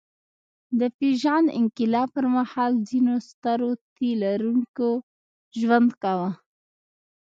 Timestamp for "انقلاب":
1.59-2.07